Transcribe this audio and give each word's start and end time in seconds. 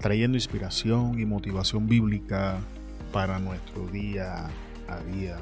trayendo 0.00 0.36
inspiración 0.36 1.18
y 1.18 1.26
motivación 1.26 1.86
bíblica 1.86 2.58
para 3.12 3.38
nuestro 3.38 3.86
día 3.86 4.48
a 4.88 5.00
día. 5.12 5.38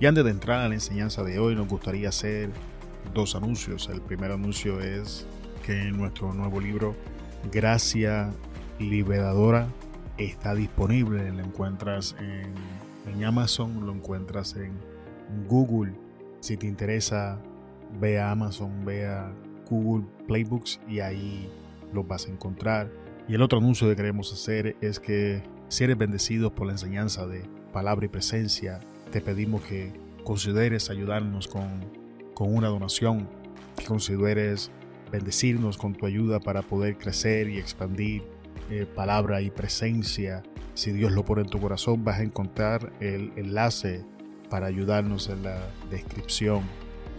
Y 0.00 0.06
antes 0.06 0.24
de 0.24 0.30
entrar 0.30 0.60
a 0.60 0.68
la 0.68 0.74
enseñanza 0.74 1.22
de 1.22 1.38
hoy, 1.38 1.54
nos 1.54 1.68
gustaría 1.68 2.08
hacer 2.08 2.50
dos 3.14 3.34
anuncios. 3.36 3.88
El 3.92 4.00
primer 4.00 4.32
anuncio 4.32 4.80
es 4.80 5.26
que 5.64 5.90
nuestro 5.92 6.32
nuevo 6.34 6.60
libro, 6.60 6.96
Gracia 7.52 8.30
Liberadora, 8.78 9.68
está 10.18 10.54
disponible. 10.54 11.30
Lo 11.30 11.40
encuentras 11.40 12.16
en, 12.18 13.24
Amazon, 13.24 13.86
lo 13.86 13.92
encuentras 13.92 14.56
en 14.56 14.72
Google. 15.48 15.92
Si 16.40 16.56
te 16.56 16.66
interesa, 16.66 17.38
ve 18.00 18.18
a 18.18 18.30
Amazon, 18.32 18.84
ve 18.84 19.06
a 19.06 19.32
Google 19.70 20.04
Playbooks 20.26 20.80
y 20.88 21.00
ahí 21.00 21.48
lo 21.92 22.02
vas 22.04 22.26
a 22.26 22.30
encontrar. 22.30 22.90
Y 23.28 23.34
el 23.34 23.42
otro 23.42 23.58
anuncio 23.58 23.88
que 23.88 23.96
queremos 23.96 24.32
hacer 24.32 24.76
es 24.80 24.98
que 24.98 25.42
si 25.68 25.84
eres 25.84 25.96
bendecido 25.96 26.54
por 26.54 26.66
la 26.66 26.72
enseñanza 26.72 27.26
de 27.26 27.44
palabra 27.72 28.06
y 28.06 28.08
presencia, 28.08 28.80
te 29.10 29.20
pedimos 29.20 29.62
que 29.62 29.92
consideres 30.24 30.90
ayudarnos 30.90 31.48
con, 31.48 31.84
con 32.34 32.54
una 32.54 32.68
donación, 32.68 33.28
que 33.76 33.84
consideres 33.84 34.70
bendecirnos 35.10 35.76
con 35.76 35.94
tu 35.94 36.06
ayuda 36.06 36.40
para 36.40 36.62
poder 36.62 36.98
crecer 36.98 37.48
y 37.48 37.58
expandir 37.58 38.22
eh, 38.70 38.86
palabra 38.86 39.40
y 39.42 39.50
presencia. 39.50 40.42
Si 40.74 40.92
Dios 40.92 41.12
lo 41.12 41.24
pone 41.24 41.42
en 41.42 41.48
tu 41.48 41.60
corazón, 41.60 42.04
vas 42.04 42.18
a 42.18 42.22
encontrar 42.22 42.92
el 43.00 43.32
enlace 43.36 44.04
para 44.50 44.66
ayudarnos 44.66 45.28
en 45.28 45.42
la 45.42 45.60
descripción. 45.90 46.62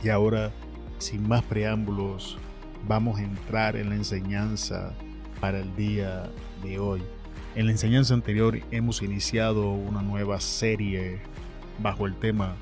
Y 0.04 0.10
ahora, 0.10 0.52
sin 0.98 1.28
más 1.28 1.44
preámbulos, 1.44 2.38
vamos 2.88 3.20
a 3.20 3.24
entrar 3.24 3.76
en 3.76 3.90
la 3.90 3.96
enseñanza 3.96 4.94
para 5.44 5.60
el 5.60 5.76
día 5.76 6.32
de 6.64 6.80
hoy. 6.80 7.02
En 7.56 7.66
la 7.66 7.74
enseñanza 7.74 8.14
anterior 8.14 8.58
hemos 8.72 9.02
iniciado 9.02 9.74
una 9.74 10.02
nueva 10.02 10.40
serie 10.40 11.20
bajo 11.80 12.06
el 12.06 12.16
tema 12.16 12.56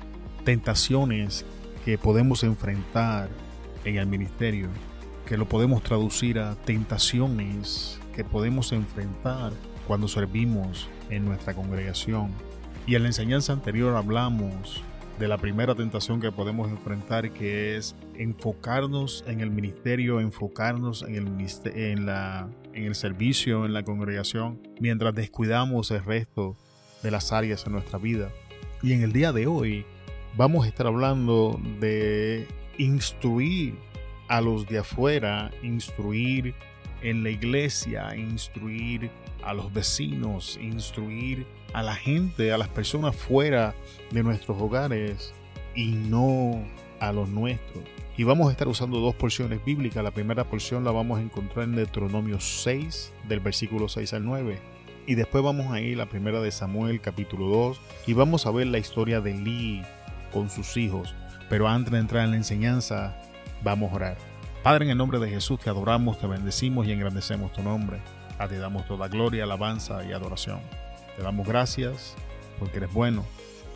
tentaciones 0.44 1.46
que 1.84 1.96
podemos 1.96 2.42
enfrentar 2.42 3.28
en 3.84 3.98
el 3.98 4.08
ministerio, 4.08 4.68
que 5.26 5.36
lo 5.36 5.48
podemos 5.48 5.84
traducir 5.84 6.40
a 6.40 6.56
tentaciones 6.56 8.00
que 8.16 8.24
podemos 8.24 8.72
enfrentar 8.72 9.52
cuando 9.86 10.08
servimos 10.08 10.88
en 11.08 11.24
nuestra 11.24 11.54
congregación. 11.54 12.32
Y 12.84 12.96
en 12.96 13.02
la 13.02 13.10
enseñanza 13.10 13.52
anterior 13.52 13.94
hablamos 13.94 14.82
de 15.18 15.28
la 15.28 15.38
primera 15.38 15.74
tentación 15.74 16.20
que 16.20 16.32
podemos 16.32 16.70
enfrentar, 16.70 17.30
que 17.32 17.76
es 17.76 17.94
enfocarnos 18.16 19.24
en 19.26 19.40
el 19.40 19.50
ministerio, 19.50 20.20
enfocarnos 20.20 21.02
en 21.02 21.14
el, 21.14 21.46
en, 21.74 22.06
la, 22.06 22.48
en 22.72 22.84
el 22.84 22.94
servicio, 22.94 23.64
en 23.66 23.72
la 23.72 23.82
congregación, 23.82 24.60
mientras 24.80 25.14
descuidamos 25.14 25.90
el 25.90 26.04
resto 26.04 26.56
de 27.02 27.10
las 27.10 27.32
áreas 27.32 27.66
en 27.66 27.72
nuestra 27.72 27.98
vida. 27.98 28.30
Y 28.82 28.92
en 28.92 29.02
el 29.02 29.12
día 29.12 29.32
de 29.32 29.46
hoy 29.46 29.84
vamos 30.36 30.64
a 30.64 30.68
estar 30.68 30.86
hablando 30.86 31.60
de 31.80 32.48
instruir 32.78 33.78
a 34.28 34.40
los 34.40 34.66
de 34.66 34.78
afuera, 34.78 35.50
instruir 35.62 36.54
en 37.02 37.22
la 37.22 37.30
iglesia, 37.30 38.14
instruir 38.16 39.10
a 39.42 39.54
los 39.54 39.72
vecinos, 39.72 40.58
instruir 40.60 41.46
a 41.72 41.82
la 41.82 41.94
gente, 41.94 42.52
a 42.52 42.58
las 42.58 42.68
personas 42.68 43.16
fuera 43.16 43.74
de 44.10 44.22
nuestros 44.22 44.60
hogares 44.60 45.32
y 45.74 45.92
no 45.92 46.62
a 47.00 47.12
los 47.12 47.28
nuestros. 47.28 47.84
Y 48.16 48.24
vamos 48.24 48.48
a 48.48 48.52
estar 48.52 48.68
usando 48.68 49.00
dos 49.00 49.14
porciones 49.14 49.64
bíblicas. 49.64 50.04
La 50.04 50.10
primera 50.10 50.44
porción 50.44 50.84
la 50.84 50.90
vamos 50.90 51.18
a 51.18 51.22
encontrar 51.22 51.64
en 51.64 51.76
Deuteronomio 51.76 52.40
6, 52.40 53.12
del 53.26 53.40
versículo 53.40 53.88
6 53.88 54.12
al 54.12 54.24
9. 54.24 54.58
Y 55.06 55.14
después 55.14 55.42
vamos 55.42 55.72
a 55.72 55.80
ir 55.80 55.94
a 55.96 56.04
la 56.04 56.10
primera 56.10 56.40
de 56.40 56.52
Samuel, 56.52 57.00
capítulo 57.00 57.46
2, 57.46 57.80
y 58.06 58.12
vamos 58.12 58.46
a 58.46 58.50
ver 58.50 58.68
la 58.68 58.78
historia 58.78 59.20
de 59.20 59.34
Lee 59.34 59.82
con 60.32 60.50
sus 60.50 60.76
hijos. 60.76 61.14
Pero 61.48 61.66
antes 61.68 61.92
de 61.92 61.98
entrar 61.98 62.24
en 62.24 62.30
la 62.32 62.36
enseñanza, 62.36 63.20
vamos 63.64 63.92
a 63.92 63.96
orar. 63.96 64.31
Padre, 64.62 64.84
en 64.84 64.92
el 64.92 64.98
nombre 64.98 65.18
de 65.18 65.28
Jesús 65.28 65.58
te 65.58 65.70
adoramos, 65.70 66.20
te 66.20 66.28
bendecimos 66.28 66.86
y 66.86 66.92
engrandecemos 66.92 67.52
tu 67.52 67.64
nombre. 67.64 68.00
A 68.38 68.46
ti 68.46 68.54
damos 68.54 68.86
toda 68.86 69.08
gloria, 69.08 69.42
alabanza 69.42 70.04
y 70.04 70.12
adoración. 70.12 70.60
Te 71.16 71.22
damos 71.24 71.48
gracias 71.48 72.14
porque 72.60 72.76
eres 72.76 72.92
bueno. 72.92 73.24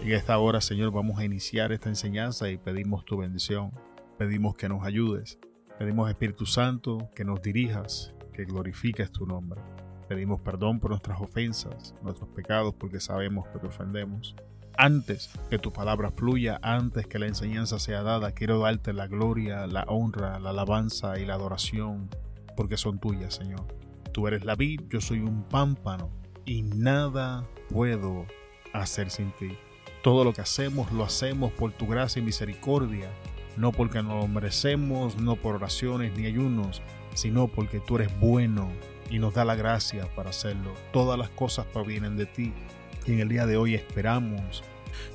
En 0.01 0.13
esta 0.13 0.39
hora, 0.39 0.61
Señor, 0.61 0.93
vamos 0.93 1.19
a 1.19 1.25
iniciar 1.25 1.73
esta 1.73 1.89
enseñanza 1.89 2.49
y 2.51 2.57
pedimos 2.57 3.05
tu 3.05 3.17
bendición. 3.17 3.73
Pedimos 4.17 4.55
que 4.55 4.69
nos 4.69 4.85
ayudes. 4.85 5.41
Pedimos, 5.77 6.09
Espíritu 6.09 6.47
Santo, 6.47 7.11
que 7.17 7.25
nos 7.25 7.43
dirijas, 7.43 8.15
que 8.33 8.45
glorifiques 8.45 9.11
tu 9.11 9.27
nombre. 9.27 9.61
Pedimos 10.09 10.41
perdón 10.41 10.79
por 10.79 10.91
nuestras 10.91 11.21
ofensas, 11.21 11.97
nuestros 12.01 12.29
pecados, 12.29 12.77
porque 12.79 13.01
sabemos 13.01 13.49
que 13.49 13.59
te 13.59 13.67
ofendemos. 13.67 14.37
Antes 14.79 15.31
que 15.49 15.59
tu 15.59 15.73
palabra 15.73 16.11
fluya, 16.11 16.59
antes 16.61 17.07
que 17.07 17.19
la 17.19 17.27
enseñanza 17.27 17.79
sea 17.79 18.03
dada, 18.03 18.33
quiero 18.33 18.59
darte 18.59 18.93
la 18.93 19.07
gloria, 19.07 19.67
la 19.67 19.85
honra, 19.89 20.39
la 20.39 20.51
alabanza 20.51 21.19
y 21.19 21.25
la 21.25 21.35
adoración, 21.35 22.11
porque 22.57 22.77
son 22.77 22.99
tuyas, 22.99 23.35
Señor. 23.35 23.65
Tú 24.13 24.29
eres 24.29 24.45
la 24.45 24.55
vid, 24.55 24.83
yo 24.91 25.01
soy 25.01 25.21
un 25.21 25.45
pámpano 25.45 26.11
y 26.45 26.61
nada 26.63 27.47
puedo 27.71 28.27
hacer 28.75 29.11
sin 29.11 29.33
ti. 29.33 29.57
Todo 30.03 30.25
lo 30.25 30.35
que 30.35 30.43
hacemos 30.43 30.93
lo 30.93 31.05
hacemos 31.05 31.53
por 31.53 31.73
tu 31.73 31.87
gracia 31.87 32.21
y 32.21 32.25
misericordia, 32.25 33.11
no 33.57 33.73
porque 33.73 34.03
nos 34.03 34.23
lo 34.23 34.29
merecemos, 34.29 35.17
no 35.17 35.37
por 35.37 35.55
oraciones 35.55 36.17
ni 36.19 36.27
ayunos, 36.27 36.83
sino 37.15 37.49
porque 37.49 37.81
tú 37.81 37.97
eres 37.97 38.11
bueno 38.21 38.69
y 39.11 39.21
nos 39.21 39.33
da 39.33 39.47
la 39.47 39.55
gracia 39.55 40.07
para 40.15 40.31
hacerlo. 40.31 40.75
Todas 40.93 41.19
las 41.19 41.31
cosas 41.31 41.65
provienen 41.65 42.19
de 42.19 42.27
ti 42.27 42.53
y 43.07 43.13
en 43.13 43.21
el 43.21 43.29
día 43.29 43.47
de 43.47 43.57
hoy 43.57 43.75
esperamos 43.75 44.65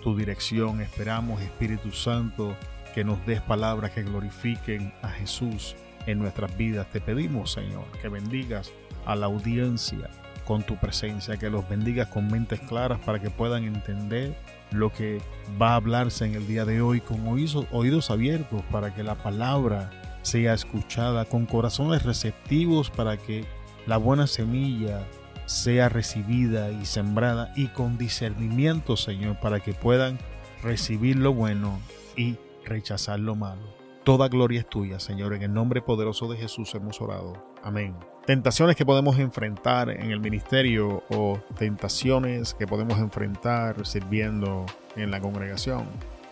tu 0.03 0.15
dirección, 0.15 0.81
esperamos 0.81 1.41
Espíritu 1.41 1.91
Santo 1.91 2.55
que 2.93 3.03
nos 3.03 3.25
des 3.25 3.41
palabras 3.41 3.91
que 3.91 4.03
glorifiquen 4.03 4.93
a 5.01 5.09
Jesús 5.09 5.75
en 6.05 6.19
nuestras 6.19 6.55
vidas. 6.57 6.87
Te 6.91 7.01
pedimos, 7.01 7.51
Señor, 7.51 7.85
que 8.01 8.09
bendigas 8.09 8.71
a 9.05 9.15
la 9.15 9.27
audiencia 9.27 10.09
con 10.45 10.63
tu 10.63 10.77
presencia, 10.77 11.37
que 11.37 11.49
los 11.49 11.67
bendigas 11.69 12.07
con 12.07 12.27
mentes 12.27 12.59
claras 12.61 12.99
para 12.99 13.19
que 13.19 13.29
puedan 13.29 13.63
entender 13.63 14.35
lo 14.71 14.91
que 14.91 15.21
va 15.61 15.71
a 15.71 15.75
hablarse 15.75 16.25
en 16.25 16.35
el 16.35 16.47
día 16.47 16.65
de 16.65 16.81
hoy 16.81 17.01
con 17.01 17.27
oídos, 17.27 17.65
oídos 17.71 18.09
abiertos 18.09 18.61
para 18.71 18.93
que 18.93 19.03
la 19.03 19.15
palabra 19.15 19.91
sea 20.21 20.53
escuchada 20.53 21.25
con 21.25 21.45
corazones 21.45 22.03
receptivos 22.03 22.89
para 22.89 23.17
que 23.17 23.45
la 23.87 23.97
buena 23.97 24.27
semilla 24.27 25.05
sea 25.51 25.89
recibida 25.89 26.71
y 26.71 26.85
sembrada 26.85 27.51
y 27.55 27.67
con 27.67 27.97
discernimiento, 27.97 28.95
Señor, 28.95 29.39
para 29.39 29.59
que 29.59 29.73
puedan 29.73 30.17
recibir 30.63 31.17
lo 31.17 31.33
bueno 31.33 31.79
y 32.15 32.37
rechazar 32.65 33.19
lo 33.19 33.35
malo. 33.35 33.61
Toda 34.05 34.29
gloria 34.29 34.61
es 34.61 34.69
tuya, 34.69 34.99
Señor. 34.99 35.33
En 35.33 35.43
el 35.43 35.53
nombre 35.53 35.81
poderoso 35.81 36.31
de 36.31 36.37
Jesús 36.37 36.73
hemos 36.73 37.01
orado. 37.01 37.33
Amén. 37.63 37.95
Tentaciones 38.25 38.77
que 38.77 38.85
podemos 38.85 39.19
enfrentar 39.19 39.89
en 39.89 40.11
el 40.11 40.21
ministerio 40.21 41.03
o 41.09 41.37
tentaciones 41.57 42.53
que 42.53 42.65
podemos 42.65 42.97
enfrentar 42.99 43.85
sirviendo 43.85 44.65
en 44.95 45.11
la 45.11 45.19
congregación. 45.19 45.83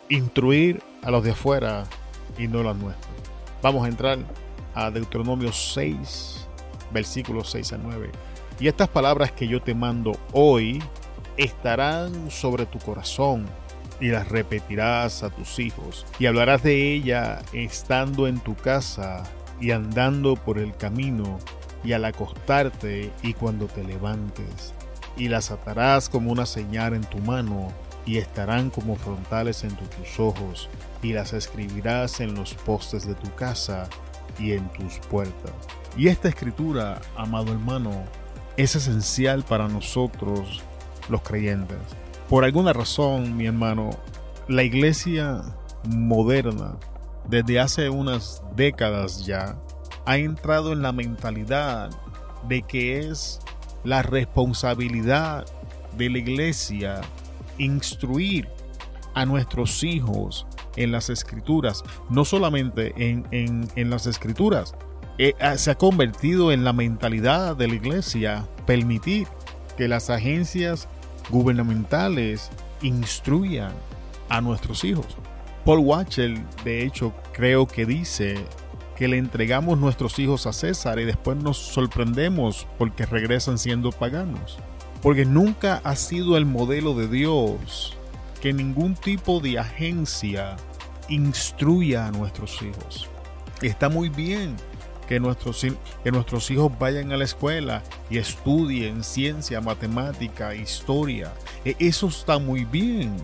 Instruir 0.07 0.81
a 1.03 1.11
los 1.11 1.23
de 1.23 1.31
afuera 1.31 1.83
y 2.37 2.47
no 2.47 2.63
los 2.63 2.77
nuestros. 2.77 3.13
Vamos 3.61 3.85
a 3.85 3.89
entrar 3.89 4.17
a 4.73 4.89
Deuteronomio 4.89 5.51
6, 5.51 6.47
versículos 6.91 7.51
6 7.51 7.73
a 7.73 7.77
9. 7.77 8.09
Y 8.59 8.67
estas 8.67 8.89
palabras 8.89 9.31
que 9.31 9.47
yo 9.47 9.61
te 9.61 9.73
mando 9.73 10.11
hoy 10.33 10.83
estarán 11.37 12.29
sobre 12.29 12.65
tu 12.65 12.77
corazón 12.79 13.45
y 14.01 14.09
las 14.09 14.27
repetirás 14.27 15.23
a 15.23 15.29
tus 15.29 15.59
hijos, 15.59 16.05
y 16.19 16.25
hablarás 16.25 16.63
de 16.63 16.93
ella 16.93 17.39
estando 17.53 18.27
en 18.27 18.39
tu 18.39 18.55
casa 18.55 19.23
y 19.59 19.71
andando 19.71 20.35
por 20.35 20.57
el 20.57 20.75
camino, 20.75 21.37
y 21.83 21.93
al 21.93 22.05
acostarte 22.05 23.11
y 23.23 23.33
cuando 23.33 23.67
te 23.67 23.83
levantes, 23.83 24.73
y 25.17 25.27
las 25.27 25.51
atarás 25.51 26.09
como 26.09 26.31
una 26.31 26.45
señal 26.45 26.93
en 26.93 27.03
tu 27.03 27.17
mano, 27.19 27.73
y 28.05 28.17
estarán 28.17 28.69
como 28.69 28.95
frontales 28.95 29.63
entre 29.63 29.85
tus 29.87 30.19
ojos, 30.19 30.69
y 31.01 31.13
las 31.13 31.33
escribirás 31.33 32.21
en 32.21 32.35
los 32.35 32.53
postes 32.53 33.05
de 33.05 33.15
tu 33.15 33.33
casa 33.35 33.89
y 34.37 34.53
en 34.53 34.67
tus 34.69 34.99
puertas. 35.07 35.53
Y 35.97 36.07
esta 36.07 36.29
escritura, 36.29 37.01
amado 37.17 37.51
hermano, 37.51 38.03
es 38.59 38.75
esencial 38.75 39.43
para 39.43 39.69
nosotros 39.69 40.61
los 41.07 41.21
creyentes. 41.21 41.77
Por 42.27 42.43
alguna 42.43 42.73
razón, 42.73 43.37
mi 43.37 43.45
hermano, 43.45 43.91
la 44.49 44.63
iglesia 44.63 45.41
moderna, 45.87 46.75
desde 47.29 47.61
hace 47.61 47.89
unas 47.89 48.43
décadas 48.57 49.25
ya, 49.25 49.57
ha 50.05 50.17
entrado 50.17 50.73
en 50.73 50.81
la 50.81 50.91
mentalidad 50.91 51.89
de 52.49 52.61
que 52.63 52.99
es 52.99 53.39
la 53.85 54.01
responsabilidad 54.01 55.45
de 55.97 56.09
la 56.09 56.17
iglesia 56.17 56.99
instruir 57.57 58.49
a 59.13 59.25
nuestros 59.25 59.85
hijos 59.85 60.45
en 60.75 60.91
las 60.91 61.09
escrituras, 61.09 61.83
no 62.09 62.25
solamente 62.25 62.93
en, 62.97 63.89
las 63.89 64.05
escrituras, 64.05 64.75
eh, 65.21 65.35
ah, 65.41 65.57
se 65.57 65.69
ha 65.69 65.75
convertido 65.75 66.53
en 66.53 66.63
la 66.63 66.71
mentalidad 66.71 67.57
de 67.57 67.67
la 67.67 67.75
iglesia 67.75 68.47
permitir 68.65 69.27
que 69.77 69.89
las 69.89 70.09
agencias 70.09 70.87
gubernamentales 71.29 72.49
instruyan 72.81 73.73
a 74.29 74.39
nuestros 74.39 74.85
hijos. 74.85 75.07
Paul 75.65 75.79
Watchell, 75.79 76.41
de 76.63 76.85
hecho, 76.85 77.13
creo 77.33 77.67
que 77.67 77.85
dice 77.85 78.35
que 78.95 79.09
le 79.09 79.17
entregamos 79.17 79.77
nuestros 79.77 80.17
hijos 80.19 80.47
a 80.47 80.53
César 80.53 80.99
y 80.99 81.03
después 81.03 81.35
nos 81.35 81.57
sorprendemos 81.57 82.65
porque 82.77 83.05
regresan 83.05 83.57
siendo 83.57 83.91
paganos. 83.91 84.57
Porque 85.01 85.25
nunca 85.25 85.81
ha 85.83 85.97
sido 85.97 86.37
el 86.37 86.45
modelo 86.45 86.93
de 86.93 87.09
Dios 87.09 87.97
que 88.39 88.53
ningún 88.53 88.95
tipo 88.95 89.41
de 89.41 89.59
agencia 89.59 90.55
instruya 91.09 92.07
a 92.07 92.11
nuestros 92.11 92.61
hijos. 92.61 93.09
Está 93.61 93.89
muy 93.89 94.07
bien 94.07 94.55
que 95.09 95.19
nuestros, 95.19 95.65
que 96.03 96.11
nuestros 96.11 96.51
hijos 96.51 96.71
vayan 96.77 97.11
a 97.11 97.17
la 97.17 97.23
escuela 97.23 97.81
y 98.11 98.19
estudien 98.19 99.03
ciencia, 99.03 99.59
matemática, 99.59 100.53
historia. 100.53 101.33
E, 101.65 101.75
eso 101.79 102.09
está 102.09 102.37
muy 102.37 102.63
bien 102.63 103.15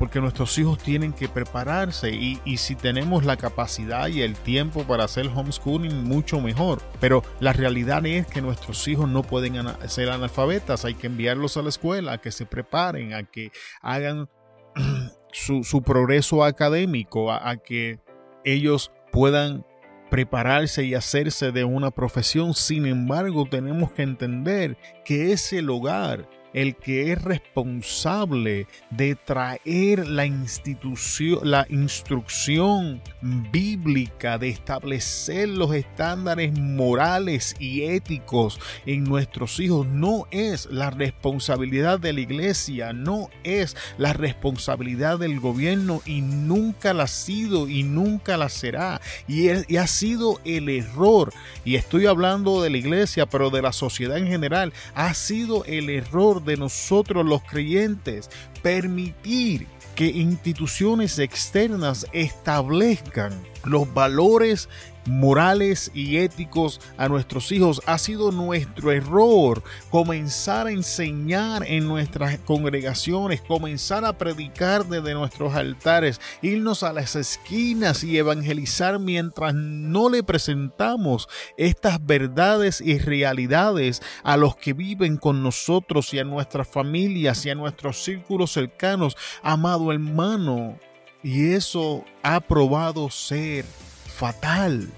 porque 0.00 0.20
nuestros 0.20 0.58
hijos 0.58 0.78
tienen 0.78 1.12
que 1.12 1.28
prepararse 1.28 2.10
y, 2.10 2.40
si 2.56 2.74
tenemos 2.74 3.24
la 3.24 3.36
capacidad 3.36 4.08
y 4.08 4.22
el 4.22 4.34
tiempo 4.34 4.82
para 4.82 5.04
hacer 5.04 5.28
homeschooling, 5.28 6.02
mucho 6.02 6.40
mejor. 6.40 6.82
Pero 6.98 7.22
la 7.38 7.52
realidad 7.52 8.04
es 8.06 8.26
que 8.26 8.42
nuestros 8.42 8.88
hijos 8.88 9.08
no 9.08 9.22
pueden 9.22 9.54
ser 9.88 10.10
analfabetas, 10.10 10.84
hay 10.84 10.94
que 10.94 11.06
enviarlos 11.06 11.56
a 11.56 11.62
la 11.62 11.68
escuela, 11.68 12.14
a 12.14 12.18
que 12.18 12.32
se 12.32 12.44
preparen, 12.44 13.14
a 13.14 13.22
que 13.22 13.52
hagan 13.82 14.28
su, 15.32 15.82
progreso 15.82 16.42
académico, 16.42 17.30
a 17.30 17.56
que 17.58 18.00
ellos 18.44 18.90
puedan 19.12 19.64
prepararse 20.10 20.84
y 20.84 20.94
hacerse 20.94 21.52
de 21.52 21.64
una 21.64 21.90
profesión. 21.90 22.54
Sin 22.54 22.86
embargo, 22.86 23.46
tenemos 23.48 23.92
que 23.92 24.02
entender 24.02 24.76
que 25.04 25.32
ese 25.32 25.60
hogar 25.70 26.28
el 26.52 26.76
que 26.76 27.12
es 27.12 27.22
responsable 27.22 28.66
de 28.90 29.14
traer 29.14 30.06
la 30.06 30.26
institución, 30.26 31.38
la 31.42 31.66
instrucción 31.68 33.02
bíblica, 33.52 34.38
de 34.38 34.48
establecer 34.48 35.48
los 35.48 35.74
estándares 35.74 36.58
morales 36.58 37.54
y 37.58 37.82
éticos 37.82 38.58
en 38.86 39.04
nuestros 39.04 39.58
hijos, 39.60 39.86
no 39.86 40.26
es 40.30 40.66
la 40.66 40.90
responsabilidad 40.90 42.00
de 42.00 42.12
la 42.12 42.20
iglesia, 42.20 42.92
no 42.92 43.30
es 43.44 43.76
la 43.98 44.12
responsabilidad 44.12 45.18
del 45.18 45.40
gobierno 45.40 46.02
y 46.04 46.20
nunca 46.20 46.94
la 46.94 47.04
ha 47.04 47.08
sido 47.08 47.68
y 47.68 47.82
nunca 47.82 48.36
la 48.36 48.48
será. 48.48 49.00
Y, 49.26 49.48
y 49.72 49.76
ha 49.76 49.86
sido 49.86 50.40
el 50.44 50.68
error, 50.68 51.32
y 51.64 51.76
estoy 51.76 52.06
hablando 52.06 52.62
de 52.62 52.70
la 52.70 52.78
iglesia, 52.78 53.26
pero 53.26 53.50
de 53.50 53.62
la 53.62 53.72
sociedad 53.72 54.18
en 54.18 54.26
general, 54.26 54.72
ha 54.94 55.14
sido 55.14 55.64
el 55.64 55.90
error 55.90 56.39
de 56.44 56.56
nosotros 56.56 57.24
los 57.24 57.42
creyentes 57.42 58.30
permitir 58.62 59.66
que 59.94 60.06
instituciones 60.06 61.18
externas 61.18 62.06
establezcan 62.12 63.32
los 63.64 63.92
valores 63.92 64.68
morales 65.06 65.90
y 65.94 66.18
éticos 66.18 66.80
a 66.96 67.08
nuestros 67.08 67.50
hijos. 67.52 67.80
Ha 67.86 67.98
sido 67.98 68.30
nuestro 68.32 68.92
error 68.92 69.62
comenzar 69.90 70.66
a 70.66 70.70
enseñar 70.70 71.64
en 71.66 71.86
nuestras 71.86 72.38
congregaciones, 72.40 73.40
comenzar 73.40 74.04
a 74.04 74.16
predicar 74.16 74.86
desde 74.86 75.14
nuestros 75.14 75.54
altares, 75.54 76.20
irnos 76.42 76.82
a 76.82 76.92
las 76.92 77.16
esquinas 77.16 78.04
y 78.04 78.18
evangelizar 78.18 78.98
mientras 78.98 79.54
no 79.54 80.08
le 80.08 80.22
presentamos 80.22 81.28
estas 81.56 82.04
verdades 82.04 82.80
y 82.80 82.98
realidades 82.98 84.02
a 84.22 84.36
los 84.36 84.56
que 84.56 84.72
viven 84.72 85.16
con 85.16 85.42
nosotros 85.42 86.12
y 86.14 86.18
a 86.18 86.24
nuestras 86.24 86.68
familias 86.68 87.44
y 87.46 87.50
a 87.50 87.54
nuestros 87.54 88.02
círculos 88.02 88.52
cercanos. 88.52 89.16
Amado 89.42 89.92
hermano, 89.92 90.78
y 91.22 91.52
eso 91.52 92.04
ha 92.22 92.40
probado 92.40 93.10
ser 93.10 93.64
fatal. 94.06 94.88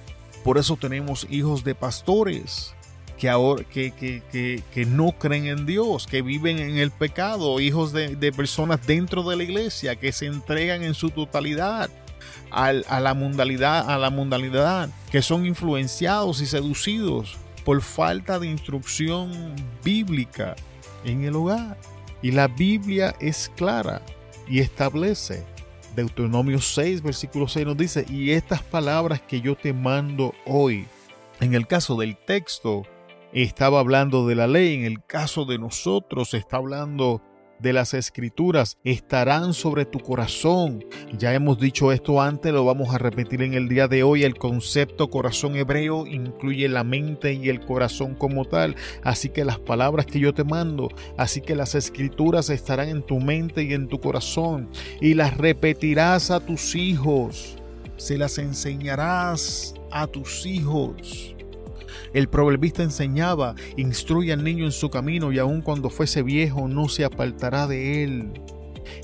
Por 0.44 0.58
eso 0.58 0.76
tenemos 0.76 1.26
hijos 1.30 1.64
de 1.64 1.74
pastores 1.74 2.74
que, 3.18 3.28
ahora, 3.28 3.62
que, 3.64 3.92
que, 3.92 4.86
no 4.86 5.12
creen 5.12 5.46
en 5.46 5.66
Dios, 5.66 6.06
que 6.06 6.22
viven 6.22 6.58
en 6.58 6.78
el 6.78 6.90
pecado, 6.90 7.60
hijos 7.60 7.92
de, 7.92 8.32
personas 8.32 8.84
dentro 8.86 9.22
de 9.22 9.36
la 9.36 9.44
iglesia 9.44 9.96
que 9.96 10.10
se 10.10 10.26
entregan 10.26 10.82
en 10.82 10.94
su 10.94 11.10
totalidad 11.10 11.90
a, 12.50 12.72
la 12.72 13.14
mundanidad, 13.14 13.88
a 13.88 13.98
la 13.98 14.10
mundanidad, 14.10 14.90
que 15.10 15.22
son 15.22 15.46
influenciados 15.46 16.40
y 16.40 16.46
seducidos 16.46 17.36
por 17.64 17.80
falta 17.80 18.40
de 18.40 18.48
instrucción 18.48 19.54
bíblica 19.84 20.56
en 21.04 21.22
el 21.24 21.36
hogar. 21.36 21.78
Y 22.22 22.32
la 22.32 22.48
Biblia 22.48 23.14
es 23.20 23.50
clara 23.56 24.02
y 24.48 24.58
establece 24.58 25.44
Deuteronomio 25.94 26.60
6, 26.60 27.02
versículo 27.02 27.48
6 27.48 27.66
nos 27.66 27.76
dice, 27.76 28.06
y 28.08 28.30
estas 28.30 28.62
palabras 28.62 29.20
que 29.20 29.40
yo 29.40 29.56
te 29.56 29.72
mando 29.72 30.34
hoy, 30.46 30.86
en 31.40 31.54
el 31.54 31.66
caso 31.66 31.96
del 31.96 32.16
texto, 32.16 32.84
estaba 33.32 33.80
hablando 33.80 34.26
de 34.26 34.34
la 34.34 34.46
ley, 34.46 34.74
en 34.74 34.84
el 34.84 35.04
caso 35.04 35.44
de 35.44 35.58
nosotros 35.58 36.34
está 36.34 36.58
hablando 36.58 37.22
de 37.62 37.72
las 37.72 37.94
escrituras 37.94 38.76
estarán 38.84 39.54
sobre 39.54 39.84
tu 39.84 40.00
corazón. 40.00 40.84
Ya 41.16 41.32
hemos 41.32 41.58
dicho 41.58 41.92
esto 41.92 42.20
antes, 42.20 42.52
lo 42.52 42.64
vamos 42.64 42.94
a 42.94 42.98
repetir 42.98 43.42
en 43.42 43.54
el 43.54 43.68
día 43.68 43.88
de 43.88 44.02
hoy. 44.02 44.24
El 44.24 44.36
concepto 44.36 45.08
corazón 45.08 45.56
hebreo 45.56 46.06
incluye 46.06 46.68
la 46.68 46.84
mente 46.84 47.32
y 47.32 47.48
el 47.48 47.60
corazón 47.60 48.14
como 48.14 48.44
tal. 48.44 48.74
Así 49.02 49.28
que 49.28 49.44
las 49.44 49.60
palabras 49.60 50.06
que 50.06 50.18
yo 50.18 50.34
te 50.34 50.44
mando, 50.44 50.88
así 51.16 51.40
que 51.40 51.54
las 51.54 51.74
escrituras 51.74 52.50
estarán 52.50 52.88
en 52.88 53.02
tu 53.02 53.20
mente 53.20 53.62
y 53.62 53.72
en 53.72 53.88
tu 53.88 54.00
corazón 54.00 54.68
y 55.00 55.14
las 55.14 55.36
repetirás 55.36 56.30
a 56.30 56.40
tus 56.40 56.74
hijos. 56.74 57.56
Se 57.96 58.18
las 58.18 58.38
enseñarás 58.38 59.74
a 59.92 60.08
tus 60.08 60.44
hijos 60.46 61.36
el 62.14 62.28
proverbista 62.28 62.82
enseñaba, 62.82 63.54
instruye 63.76 64.32
al 64.32 64.44
niño 64.44 64.64
en 64.64 64.72
su 64.72 64.90
camino 64.90 65.32
y 65.32 65.38
aun 65.38 65.62
cuando 65.62 65.90
fuese 65.90 66.22
viejo 66.22 66.68
no 66.68 66.88
se 66.88 67.04
apartará 67.04 67.66
de 67.66 68.04
él. 68.04 68.32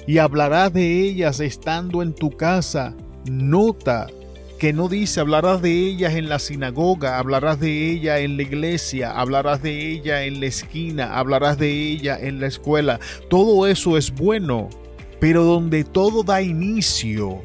Y 0.06 0.18
hablarás 0.18 0.72
de 0.72 1.02
ellas 1.02 1.40
estando 1.40 2.02
en 2.02 2.14
tu 2.14 2.30
casa. 2.30 2.94
Nota 3.30 4.06
que 4.58 4.72
no 4.72 4.88
dice 4.88 5.20
hablarás 5.20 5.62
de 5.62 5.70
ellas 5.70 6.14
en 6.14 6.28
la 6.28 6.38
sinagoga, 6.40 7.18
hablarás 7.18 7.60
de 7.60 7.90
ella 7.92 8.18
en 8.18 8.36
la 8.36 8.42
iglesia, 8.42 9.12
hablarás 9.12 9.62
de 9.62 9.92
ella 9.92 10.24
en 10.24 10.40
la 10.40 10.46
esquina, 10.46 11.16
hablarás 11.16 11.58
de 11.58 11.70
ella 11.70 12.18
en 12.20 12.40
la 12.40 12.48
escuela. 12.48 12.98
Todo 13.30 13.66
eso 13.68 13.96
es 13.96 14.12
bueno, 14.12 14.68
pero 15.20 15.44
donde 15.44 15.84
todo 15.84 16.24
da 16.24 16.42
inicio 16.42 17.40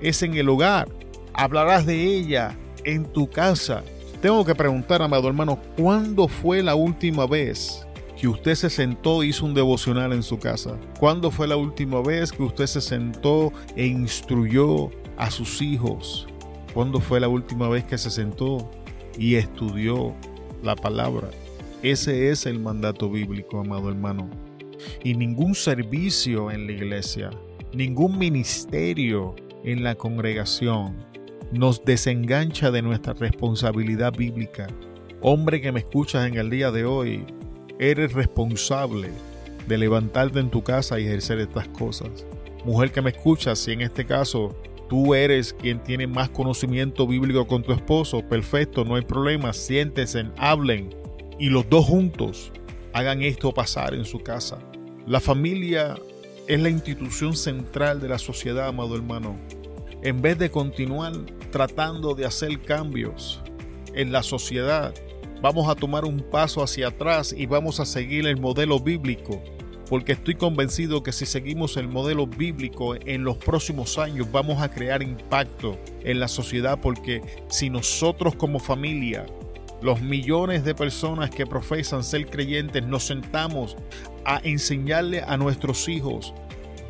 es 0.00 0.22
en 0.22 0.34
el 0.34 0.48
hogar. 0.48 0.88
Hablarás 1.34 1.84
de 1.84 2.02
ella 2.02 2.56
en 2.84 3.04
tu 3.12 3.28
casa. 3.28 3.82
Tengo 4.24 4.42
que 4.42 4.54
preguntar, 4.54 5.02
amado 5.02 5.28
hermano, 5.28 5.60
¿cuándo 5.76 6.28
fue 6.28 6.62
la 6.62 6.74
última 6.74 7.26
vez 7.26 7.86
que 8.18 8.26
usted 8.26 8.54
se 8.54 8.70
sentó 8.70 9.22
e 9.22 9.26
hizo 9.26 9.44
un 9.44 9.52
devocional 9.52 10.14
en 10.14 10.22
su 10.22 10.38
casa? 10.38 10.78
¿Cuándo 10.98 11.30
fue 11.30 11.46
la 11.46 11.56
última 11.56 12.00
vez 12.00 12.32
que 12.32 12.42
usted 12.42 12.64
se 12.64 12.80
sentó 12.80 13.52
e 13.76 13.84
instruyó 13.84 14.88
a 15.18 15.30
sus 15.30 15.60
hijos? 15.60 16.26
¿Cuándo 16.72 17.00
fue 17.00 17.20
la 17.20 17.28
última 17.28 17.68
vez 17.68 17.84
que 17.84 17.98
se 17.98 18.08
sentó 18.08 18.70
y 19.18 19.34
estudió 19.34 20.14
la 20.62 20.74
palabra? 20.74 21.28
Ese 21.82 22.30
es 22.30 22.46
el 22.46 22.58
mandato 22.58 23.10
bíblico, 23.10 23.60
amado 23.60 23.90
hermano. 23.90 24.30
Y 25.02 25.16
ningún 25.16 25.54
servicio 25.54 26.50
en 26.50 26.66
la 26.66 26.72
iglesia, 26.72 27.28
ningún 27.74 28.16
ministerio 28.16 29.34
en 29.64 29.84
la 29.84 29.96
congregación 29.96 31.12
nos 31.52 31.84
desengancha 31.84 32.70
de 32.70 32.82
nuestra 32.82 33.14
responsabilidad 33.14 34.12
bíblica. 34.12 34.66
Hombre 35.20 35.60
que 35.60 35.72
me 35.72 35.80
escuchas 35.80 36.26
en 36.26 36.36
el 36.36 36.50
día 36.50 36.70
de 36.70 36.84
hoy, 36.84 37.24
eres 37.78 38.12
responsable 38.12 39.10
de 39.66 39.78
levantarte 39.78 40.40
en 40.40 40.50
tu 40.50 40.62
casa 40.62 40.98
y 41.00 41.04
ejercer 41.04 41.38
estas 41.40 41.68
cosas. 41.68 42.26
Mujer 42.64 42.92
que 42.92 43.02
me 43.02 43.10
escuchas, 43.10 43.58
si 43.58 43.72
en 43.72 43.80
este 43.80 44.04
caso 44.04 44.54
tú 44.88 45.14
eres 45.14 45.52
quien 45.52 45.82
tiene 45.82 46.06
más 46.06 46.28
conocimiento 46.28 47.06
bíblico 47.06 47.46
con 47.46 47.62
tu 47.62 47.72
esposo, 47.72 48.26
perfecto, 48.26 48.84
no 48.84 48.96
hay 48.96 49.02
problema, 49.02 49.52
siéntese, 49.52 50.26
hablen 50.36 50.90
y 51.38 51.48
los 51.48 51.68
dos 51.68 51.86
juntos 51.86 52.52
hagan 52.92 53.22
esto 53.22 53.52
pasar 53.52 53.94
en 53.94 54.04
su 54.04 54.20
casa. 54.20 54.58
La 55.06 55.20
familia 55.20 55.96
es 56.46 56.60
la 56.60 56.70
institución 56.70 57.34
central 57.34 58.00
de 58.00 58.08
la 58.08 58.18
sociedad, 58.18 58.68
amado 58.68 58.94
hermano. 58.94 59.36
En 60.04 60.20
vez 60.20 60.38
de 60.38 60.50
continuar 60.50 61.14
tratando 61.50 62.14
de 62.14 62.26
hacer 62.26 62.60
cambios 62.60 63.40
en 63.94 64.12
la 64.12 64.22
sociedad, 64.22 64.92
vamos 65.40 65.66
a 65.66 65.74
tomar 65.74 66.04
un 66.04 66.20
paso 66.20 66.62
hacia 66.62 66.88
atrás 66.88 67.34
y 67.34 67.46
vamos 67.46 67.80
a 67.80 67.86
seguir 67.86 68.26
el 68.26 68.38
modelo 68.38 68.78
bíblico. 68.78 69.42
Porque 69.88 70.12
estoy 70.12 70.34
convencido 70.34 71.02
que 71.02 71.10
si 71.10 71.24
seguimos 71.24 71.78
el 71.78 71.88
modelo 71.88 72.26
bíblico 72.26 72.94
en 72.94 73.24
los 73.24 73.38
próximos 73.38 73.96
años 73.96 74.30
vamos 74.30 74.62
a 74.62 74.70
crear 74.70 75.02
impacto 75.02 75.78
en 76.02 76.20
la 76.20 76.28
sociedad. 76.28 76.78
Porque 76.82 77.22
si 77.48 77.70
nosotros 77.70 78.34
como 78.34 78.58
familia 78.58 79.24
los 79.80 80.02
millones 80.02 80.64
de 80.64 80.74
personas 80.74 81.30
que 81.30 81.46
profesan 81.46 82.04
ser 82.04 82.26
creyentes 82.26 82.86
nos 82.86 83.04
sentamos 83.04 83.74
a 84.26 84.38
enseñarle 84.44 85.22
a 85.22 85.38
nuestros 85.38 85.88
hijos 85.88 86.34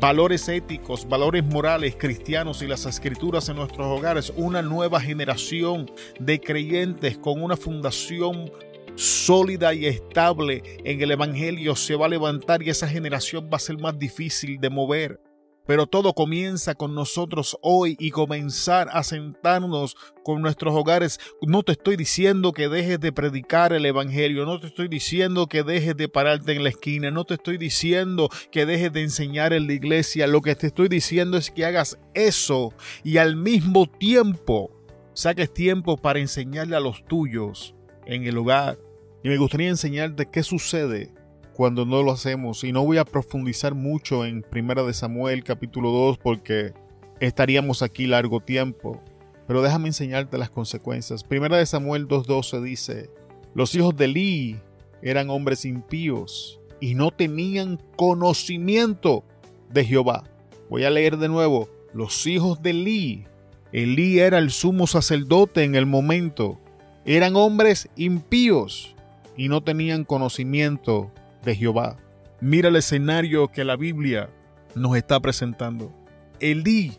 valores 0.00 0.48
éticos, 0.48 1.08
valores 1.08 1.44
morales 1.44 1.96
cristianos 1.96 2.62
y 2.62 2.66
las 2.66 2.86
escrituras 2.86 3.48
en 3.48 3.56
nuestros 3.56 3.86
hogares, 3.86 4.32
una 4.36 4.62
nueva 4.62 5.00
generación 5.00 5.90
de 6.18 6.40
creyentes 6.40 7.18
con 7.18 7.42
una 7.42 7.56
fundación 7.56 8.50
sólida 8.96 9.74
y 9.74 9.86
estable 9.86 10.62
en 10.84 11.02
el 11.02 11.10
Evangelio 11.10 11.74
se 11.74 11.96
va 11.96 12.06
a 12.06 12.08
levantar 12.08 12.62
y 12.62 12.70
esa 12.70 12.88
generación 12.88 13.48
va 13.52 13.56
a 13.56 13.60
ser 13.60 13.78
más 13.78 13.98
difícil 13.98 14.60
de 14.60 14.70
mover. 14.70 15.20
Pero 15.66 15.87
todo 15.87 16.12
comienza 16.12 16.75
con 16.75 16.94
nosotros 16.94 17.56
hoy 17.62 17.97
y 17.99 18.11
comenzar 18.11 18.88
a 18.92 19.02
sentarnos 19.02 19.97
con 20.23 20.42
nuestros 20.42 20.75
hogares. 20.75 21.18
No 21.40 21.62
te 21.62 21.73
estoy 21.73 21.97
diciendo 21.97 22.52
que 22.52 22.68
dejes 22.68 23.00
de 23.00 23.12
predicar 23.12 23.73
el 23.73 23.87
Evangelio, 23.87 24.44
no 24.44 24.61
te 24.61 24.66
estoy 24.66 24.88
diciendo 24.88 25.47
que 25.47 25.62
dejes 25.62 25.97
de 25.97 26.09
pararte 26.09 26.52
en 26.52 26.64
la 26.64 26.68
esquina, 26.68 27.11
no 27.11 27.25
te 27.25 27.35
estoy 27.35 27.56
diciendo 27.56 28.28
que 28.50 28.66
dejes 28.66 28.92
de 28.92 29.02
enseñar 29.02 29.54
en 29.54 29.66
la 29.66 29.73
iglesia. 29.73 30.26
Lo 30.26 30.42
que 30.42 30.54
te 30.54 30.66
estoy 30.66 30.88
diciendo 30.88 31.38
es 31.38 31.50
que 31.50 31.64
hagas 31.64 31.99
eso 32.12 32.75
y 33.02 33.16
al 33.16 33.37
mismo 33.37 33.87
tiempo 33.87 34.71
saques 35.14 35.52
tiempo 35.52 35.97
para 35.97 36.18
enseñarle 36.18 36.76
a 36.76 36.80
los 36.80 37.04
tuyos 37.06 37.75
en 38.04 38.26
el 38.26 38.37
hogar. 38.37 38.78
Y 39.23 39.28
me 39.28 39.38
gustaría 39.38 39.68
enseñarte 39.68 40.26
qué 40.26 40.42
sucede 40.42 41.11
cuando 41.54 41.87
no 41.87 42.02
lo 42.02 42.12
hacemos. 42.12 42.64
Y 42.64 42.73
no 42.73 42.84
voy 42.84 42.99
a 42.99 43.04
profundizar 43.04 43.75
mucho 43.75 44.25
en 44.25 44.42
Primera 44.42 44.82
de 44.82 44.92
Samuel 44.92 45.44
capítulo 45.44 45.90
2 45.90 46.18
porque 46.18 46.75
estaríamos 47.20 47.82
aquí 47.82 48.06
largo 48.06 48.40
tiempo. 48.40 49.00
Pero 49.46 49.62
déjame 49.62 49.88
enseñarte 49.88 50.38
las 50.38 50.50
consecuencias. 50.50 51.23
Primera 51.23 51.56
de 51.56 51.66
Samuel 51.66 52.08
2.12 52.08 52.62
dice, 52.62 53.11
los 53.54 53.75
hijos 53.75 53.96
de 53.96 54.06
Eli 54.06 54.61
eran 55.02 55.30
hombres 55.30 55.64
impíos 55.64 56.61
y 56.80 56.94
no 56.94 57.11
tenían 57.11 57.78
conocimiento 57.96 59.25
de 59.70 59.84
Jehová. 59.84 60.25
Voy 60.70 60.84
a 60.84 60.90
leer 60.90 61.18
de 61.18 61.28
nuevo, 61.28 61.68
los 61.92 62.26
hijos 62.26 62.62
de 62.62 62.70
Eli. 62.70 63.26
Elí 63.73 64.18
era 64.18 64.38
el 64.38 64.50
sumo 64.50 64.87
sacerdote 64.87 65.64
en 65.64 65.75
el 65.75 65.84
momento. 65.84 66.58
Eran 67.04 67.37
hombres 67.37 67.88
impíos 67.96 68.94
y 69.37 69.49
no 69.49 69.62
tenían 69.62 70.04
conocimiento 70.04 71.11
de 71.44 71.54
Jehová. 71.54 71.96
Mira 72.40 72.68
el 72.68 72.76
escenario 72.76 73.48
que 73.48 73.64
la 73.64 73.76
Biblia 73.76 74.30
nos 74.74 74.96
está 74.96 75.20
presentando. 75.20 75.92
Elí 76.40 76.92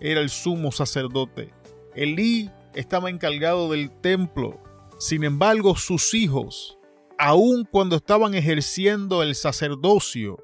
era 0.00 0.20
el 0.20 0.28
sumo 0.28 0.72
sacerdote. 0.72 1.52
Elí 1.94 2.50
estaba 2.74 3.10
encargado 3.10 3.70
del 3.70 3.90
templo. 3.90 4.60
Sin 4.98 5.24
embargo, 5.24 5.76
sus 5.76 6.14
hijos, 6.14 6.78
aun 7.18 7.66
cuando 7.70 7.96
estaban 7.96 8.34
ejerciendo 8.34 9.22
el 9.22 9.34
sacerdocio, 9.34 10.38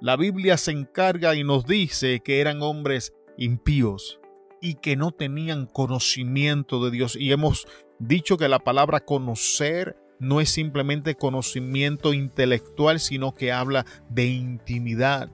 la 0.00 0.16
Biblia 0.16 0.56
se 0.56 0.72
encarga 0.72 1.34
y 1.34 1.44
nos 1.44 1.66
dice 1.66 2.20
que 2.20 2.40
eran 2.40 2.62
hombres 2.62 3.12
impíos 3.36 4.20
y 4.60 4.74
que 4.74 4.96
no 4.96 5.12
tenían 5.12 5.66
conocimiento 5.66 6.84
de 6.84 6.90
Dios. 6.90 7.16
Y 7.16 7.32
hemos 7.32 7.66
dicho 7.98 8.36
que 8.36 8.48
la 8.48 8.58
palabra 8.58 9.00
conocer 9.00 9.96
no 10.20 10.40
es 10.40 10.50
simplemente 10.50 11.16
conocimiento 11.16 12.12
intelectual, 12.12 13.00
sino 13.00 13.34
que 13.34 13.52
habla 13.52 13.84
de 14.08 14.26
intimidad. 14.26 15.30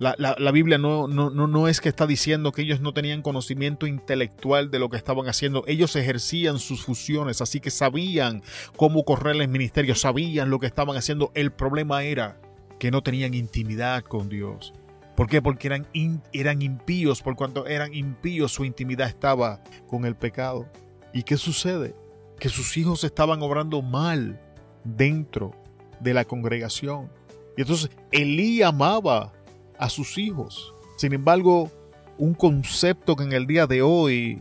La, 0.00 0.50
Biblia 0.50 0.78
no, 0.78 1.08
no, 1.08 1.28
no, 1.28 1.68
es 1.68 1.82
que 1.82 1.90
está 1.90 2.06
diciendo 2.06 2.52
que 2.52 2.62
ellos 2.62 2.80
no 2.80 2.94
tenían 2.94 3.20
conocimiento 3.20 3.86
intelectual 3.86 4.70
de 4.70 4.78
lo 4.78 4.88
que 4.88 4.96
estaban 4.96 5.28
haciendo. 5.28 5.62
Ellos 5.66 5.94
ejercían 5.94 6.58
sus 6.58 6.86
funciones, 6.86 7.42
así 7.42 7.60
que 7.60 7.70
sabían 7.70 8.42
cómo 8.76 9.04
correr 9.04 9.36
el 9.36 9.48
ministerio, 9.48 9.94
sabían 9.94 10.48
lo 10.48 10.58
que 10.58 10.66
estaban 10.66 10.96
haciendo. 10.96 11.30
El 11.34 11.52
problema 11.52 12.02
era 12.02 12.40
que 12.78 12.90
no 12.90 13.02
tenían 13.02 13.34
intimidad 13.34 14.02
con 14.02 14.30
Dios. 14.30 14.72
¿Por 15.16 15.28
qué? 15.28 15.42
Porque 15.42 15.68
eran, 15.68 15.86
eran 16.32 16.62
impíos, 16.62 17.20
por 17.20 17.36
cuanto 17.36 17.66
eran 17.66 17.92
impíos 17.92 18.52
su 18.52 18.64
intimidad 18.64 19.06
estaba 19.06 19.62
con 19.86 20.06
el 20.06 20.16
pecado. 20.16 20.66
¿Y 21.12 21.24
qué 21.24 21.36
sucede? 21.36 21.94
Que 22.40 22.48
sus 22.48 22.76
hijos 22.76 23.04
estaban 23.04 23.42
obrando 23.42 23.82
mal 23.82 24.40
dentro 24.82 25.52
de 26.00 26.14
la 26.14 26.24
congregación. 26.24 27.12
Y 27.56 27.60
entonces 27.60 27.90
Elí 28.10 28.62
amaba 28.62 29.32
a 29.78 29.88
sus 29.88 30.18
hijos. 30.18 30.74
Sin 30.96 31.12
embargo, 31.12 31.70
un 32.18 32.34
concepto 32.34 33.14
que 33.14 33.24
en 33.24 33.32
el 33.32 33.46
día 33.46 33.66
de 33.66 33.82
hoy 33.82 34.40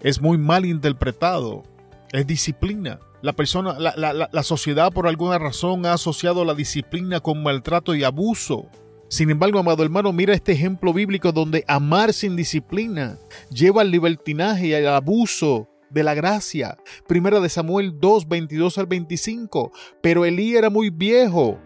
es 0.00 0.20
muy 0.20 0.38
mal 0.38 0.64
interpretado 0.64 1.64
es 2.12 2.26
disciplina. 2.26 3.00
La 3.20 3.32
persona, 3.32 3.78
la, 3.78 3.94
la, 3.96 4.42
sociedad 4.42 4.92
por 4.92 5.08
alguna 5.08 5.38
razón 5.38 5.86
ha 5.86 5.94
asociado 5.94 6.44
la 6.44 6.54
disciplina 6.54 7.20
con 7.20 7.42
maltrato 7.42 7.94
y 7.94 8.04
abuso. 8.04 8.68
Sin 9.08 9.30
embargo, 9.30 9.58
amado 9.58 9.82
hermano, 9.82 10.12
mira 10.12 10.34
este 10.34 10.52
ejemplo 10.52 10.92
bíblico 10.92 11.32
donde 11.32 11.64
amar 11.66 12.12
sin 12.12 12.36
disciplina 12.36 13.18
lleva 13.50 13.82
al 13.82 13.90
libertinaje 13.90 14.68
y 14.68 14.74
al 14.74 14.88
abuso 14.88 15.68
de 15.90 16.02
la 16.02 16.14
gracia. 16.14 16.76
Primera 17.06 17.40
de 17.40 17.48
Samuel 17.48 17.98
2, 17.98 18.28
22 18.28 18.78
al 18.78 18.86
25. 18.86 19.72
Pero 20.00 20.24
Elí 20.24 20.56
era 20.56 20.70
muy 20.70 20.90
viejo. 20.90 21.58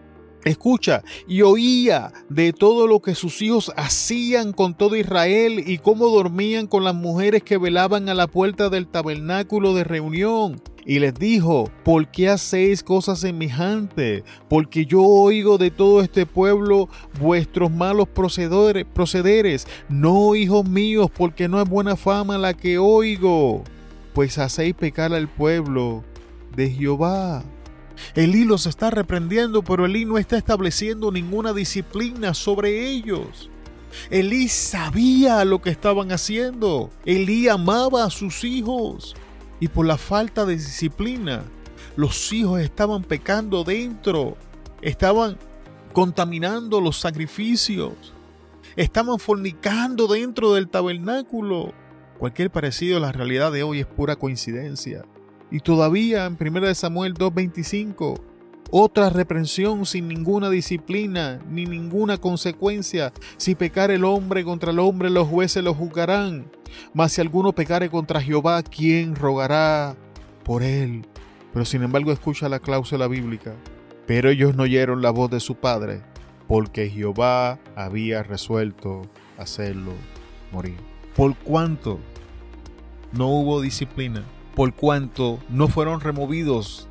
Escucha, 0.45 1.03
y 1.25 1.41
oía 1.41 2.11
de 2.27 2.51
todo 2.51 2.85
lo 2.85 3.01
que 3.01 3.15
sus 3.15 3.41
hijos 3.41 3.71
hacían 3.77 4.51
con 4.51 4.75
todo 4.75 4.97
Israel 4.97 5.63
y 5.65 5.77
cómo 5.77 6.09
dormían 6.09 6.67
con 6.67 6.83
las 6.83 6.95
mujeres 6.95 7.43
que 7.43 7.57
velaban 7.57 8.09
a 8.09 8.13
la 8.13 8.27
puerta 8.27 8.67
del 8.69 8.87
tabernáculo 8.87 9.73
de 9.73 9.85
reunión. 9.85 10.61
Y 10.85 10.99
les 10.99 11.13
dijo, 11.13 11.71
¿por 11.85 12.11
qué 12.11 12.27
hacéis 12.27 12.83
cosas 12.83 13.19
semejantes? 13.19 14.23
Porque 14.49 14.85
yo 14.85 15.01
oigo 15.01 15.57
de 15.57 15.71
todo 15.71 16.01
este 16.01 16.25
pueblo 16.25 16.89
vuestros 17.21 17.71
malos 17.71 18.09
procederes. 18.09 19.65
No, 19.87 20.35
hijos 20.35 20.67
míos, 20.67 21.09
porque 21.15 21.47
no 21.47 21.61
es 21.61 21.69
buena 21.69 21.95
fama 21.95 22.37
la 22.37 22.53
que 22.53 22.77
oigo 22.77 23.63
pues 24.13 24.37
hacéis 24.37 24.75
pecar 24.75 25.13
al 25.13 25.27
pueblo 25.27 26.03
de 26.55 26.69
Jehová. 26.69 27.43
Elí 28.15 28.45
los 28.45 28.65
está 28.65 28.89
reprendiendo, 28.89 29.63
pero 29.63 29.85
Elí 29.85 30.05
no 30.05 30.17
está 30.17 30.37
estableciendo 30.37 31.11
ninguna 31.11 31.53
disciplina 31.53 32.33
sobre 32.33 32.89
ellos. 32.89 33.49
Elí 34.09 34.47
sabía 34.49 35.45
lo 35.45 35.61
que 35.61 35.69
estaban 35.69 36.11
haciendo. 36.11 36.89
Elí 37.05 37.47
amaba 37.47 38.05
a 38.05 38.09
sus 38.09 38.43
hijos. 38.43 39.15
Y 39.59 39.67
por 39.67 39.85
la 39.85 39.97
falta 39.97 40.45
de 40.45 40.55
disciplina, 40.55 41.43
los 41.95 42.33
hijos 42.33 42.59
estaban 42.59 43.03
pecando 43.03 43.63
dentro. 43.63 44.37
Estaban 44.81 45.37
contaminando 45.93 46.81
los 46.81 46.99
sacrificios. 46.99 47.93
Estaban 48.75 49.19
fornicando 49.19 50.07
dentro 50.07 50.53
del 50.53 50.67
tabernáculo. 50.67 51.73
Cualquier 52.23 52.51
parecido 52.51 52.95
a 52.95 52.99
la 53.01 53.11
realidad 53.11 53.51
de 53.51 53.63
hoy 53.63 53.81
es 53.81 53.85
pura 53.85 54.15
coincidencia. 54.15 55.03
Y 55.51 55.59
todavía 55.59 56.25
en 56.25 56.37
1 56.39 56.73
Samuel 56.73 57.15
2.25, 57.15 58.17
otra 58.71 59.09
reprensión 59.09 59.85
sin 59.85 60.07
ninguna 60.07 60.49
disciplina 60.49 61.41
ni 61.49 61.65
ninguna 61.65 62.17
consecuencia. 62.17 63.11
Si 63.35 63.55
pecar 63.55 63.91
el 63.91 64.05
hombre 64.05 64.45
contra 64.45 64.71
el 64.71 64.79
hombre, 64.79 65.09
los 65.09 65.27
jueces 65.27 65.65
lo 65.65 65.73
juzgarán. 65.73 66.49
Mas 66.93 67.11
si 67.11 67.19
alguno 67.19 67.51
pecare 67.51 67.89
contra 67.89 68.21
Jehová, 68.21 68.63
¿quién 68.63 69.17
rogará 69.17 69.97
por 70.45 70.63
él? 70.63 71.05
Pero 71.51 71.65
sin 71.65 71.83
embargo 71.83 72.13
escucha 72.13 72.47
la 72.47 72.59
cláusula 72.59 73.09
bíblica. 73.09 73.53
Pero 74.07 74.29
ellos 74.29 74.55
no 74.55 74.63
oyeron 74.63 75.01
la 75.01 75.11
voz 75.11 75.29
de 75.29 75.41
su 75.41 75.55
padre, 75.55 76.01
porque 76.47 76.89
Jehová 76.89 77.59
había 77.75 78.23
resuelto 78.23 79.01
hacerlo 79.37 79.91
morir. 80.53 80.77
¿Por 81.17 81.35
cuánto 81.35 81.99
no 83.13 83.27
hubo 83.27 83.61
disciplina, 83.61 84.23
por 84.55 84.73
cuanto 84.73 85.39
no 85.49 85.67
fueron 85.67 86.01
removidos 86.01 86.87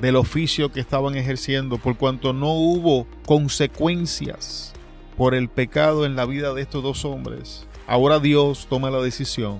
del 0.00 0.16
oficio 0.16 0.72
que 0.72 0.80
estaban 0.80 1.16
ejerciendo, 1.16 1.78
por 1.78 1.96
cuanto 1.96 2.32
no 2.32 2.52
hubo 2.52 3.06
consecuencias 3.26 4.72
por 5.16 5.34
el 5.34 5.48
pecado 5.48 6.06
en 6.06 6.16
la 6.16 6.24
vida 6.24 6.54
de 6.54 6.62
estos 6.62 6.82
dos 6.82 7.04
hombres. 7.04 7.66
Ahora 7.86 8.18
Dios 8.18 8.66
toma 8.68 8.90
la 8.90 9.00
decisión 9.00 9.58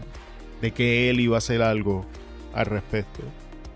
de 0.60 0.70
que 0.70 1.10
Él 1.10 1.20
iba 1.20 1.36
a 1.36 1.38
hacer 1.38 1.62
algo 1.62 2.06
al 2.54 2.66
respecto. 2.66 3.22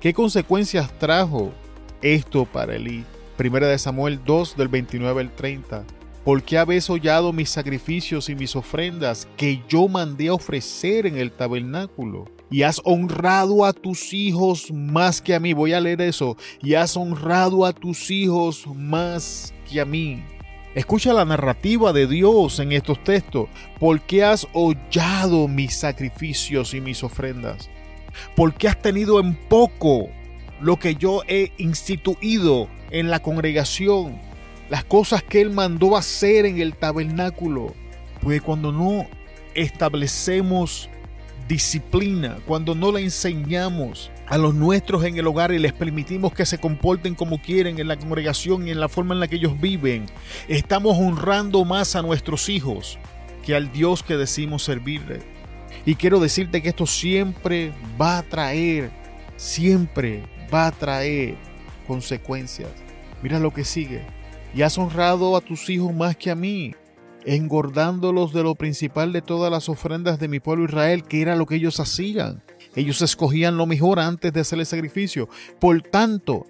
¿Qué 0.00 0.14
consecuencias 0.14 0.96
trajo 0.98 1.52
esto 2.00 2.44
para 2.44 2.76
Elí? 2.76 3.04
Primera 3.36 3.66
de 3.66 3.78
Samuel 3.78 4.20
2 4.24 4.56
del 4.56 4.68
29 4.68 5.20
al 5.20 5.30
30. 5.30 5.84
¿Por 6.26 6.42
qué 6.42 6.58
habéis 6.58 6.90
hollado 6.90 7.32
mis 7.32 7.50
sacrificios 7.50 8.28
y 8.28 8.34
mis 8.34 8.56
ofrendas 8.56 9.28
que 9.36 9.62
yo 9.68 9.86
mandé 9.86 10.26
a 10.26 10.34
ofrecer 10.34 11.06
en 11.06 11.18
el 11.18 11.30
tabernáculo? 11.30 12.24
Y 12.50 12.62
has 12.62 12.80
honrado 12.82 13.64
a 13.64 13.72
tus 13.72 14.12
hijos 14.12 14.72
más 14.72 15.22
que 15.22 15.36
a 15.36 15.38
mí. 15.38 15.52
Voy 15.52 15.72
a 15.72 15.80
leer 15.80 16.00
eso. 16.00 16.36
Y 16.60 16.74
has 16.74 16.96
honrado 16.96 17.64
a 17.64 17.72
tus 17.72 18.10
hijos 18.10 18.66
más 18.74 19.54
que 19.70 19.80
a 19.80 19.84
mí. 19.84 20.20
Escucha 20.74 21.12
la 21.12 21.24
narrativa 21.24 21.92
de 21.92 22.08
Dios 22.08 22.58
en 22.58 22.72
estos 22.72 23.04
textos. 23.04 23.48
¿Por 23.78 24.00
qué 24.00 24.24
has 24.24 24.48
hollado 24.52 25.46
mis 25.46 25.76
sacrificios 25.76 26.74
y 26.74 26.80
mis 26.80 27.04
ofrendas? 27.04 27.70
¿Por 28.34 28.52
qué 28.54 28.66
has 28.66 28.82
tenido 28.82 29.20
en 29.20 29.36
poco 29.36 30.08
lo 30.60 30.76
que 30.76 30.96
yo 30.96 31.22
he 31.28 31.52
instituido 31.56 32.66
en 32.90 33.10
la 33.10 33.22
congregación? 33.22 34.25
Las 34.68 34.84
cosas 34.84 35.22
que 35.22 35.40
Él 35.40 35.50
mandó 35.50 35.96
hacer 35.96 36.46
en 36.46 36.60
el 36.60 36.74
tabernáculo. 36.74 37.74
Pues 38.20 38.42
cuando 38.42 38.72
no 38.72 39.06
establecemos 39.54 40.88
disciplina, 41.48 42.38
cuando 42.46 42.74
no 42.74 42.90
le 42.90 43.02
enseñamos 43.02 44.10
a 44.26 44.36
los 44.38 44.54
nuestros 44.54 45.04
en 45.04 45.16
el 45.16 45.26
hogar 45.26 45.52
y 45.52 45.58
les 45.58 45.72
permitimos 45.72 46.32
que 46.32 46.44
se 46.44 46.58
comporten 46.58 47.14
como 47.14 47.40
quieren 47.40 47.78
en 47.78 47.88
la 47.88 47.96
congregación 47.96 48.66
y 48.66 48.72
en 48.72 48.80
la 48.80 48.88
forma 48.88 49.14
en 49.14 49.20
la 49.20 49.28
que 49.28 49.36
ellos 49.36 49.60
viven, 49.60 50.06
estamos 50.48 50.96
honrando 50.98 51.64
más 51.64 51.94
a 51.94 52.02
nuestros 52.02 52.48
hijos 52.48 52.98
que 53.44 53.54
al 53.54 53.70
Dios 53.70 54.02
que 54.02 54.16
decimos 54.16 54.64
servirle. 54.64 55.20
Y 55.84 55.94
quiero 55.94 56.18
decirte 56.18 56.62
que 56.62 56.70
esto 56.70 56.86
siempre 56.86 57.72
va 58.00 58.18
a 58.18 58.22
traer, 58.22 58.90
siempre 59.36 60.24
va 60.52 60.66
a 60.66 60.72
traer 60.72 61.36
consecuencias. 61.86 62.70
Mira 63.22 63.38
lo 63.38 63.52
que 63.52 63.64
sigue. 63.64 64.15
Y 64.56 64.62
has 64.62 64.78
honrado 64.78 65.36
a 65.36 65.42
tus 65.42 65.68
hijos 65.68 65.94
más 65.94 66.16
que 66.16 66.30
a 66.30 66.34
mí 66.34 66.74
engordándolos 67.26 68.32
de 68.32 68.42
lo 68.42 68.54
principal 68.54 69.12
de 69.12 69.20
todas 69.20 69.50
las 69.50 69.68
ofrendas 69.68 70.18
de 70.18 70.28
mi 70.28 70.40
pueblo 70.40 70.64
Israel, 70.64 71.02
que 71.02 71.20
era 71.20 71.36
lo 71.36 71.44
que 71.44 71.56
ellos 71.56 71.78
hacían. 71.78 72.42
Ellos 72.74 73.02
escogían 73.02 73.58
lo 73.58 73.66
mejor 73.66 73.98
antes 73.98 74.32
de 74.32 74.40
hacer 74.40 74.60
el 74.60 74.66
sacrificio. 74.66 75.28
Por 75.60 75.82
tanto, 75.82 76.46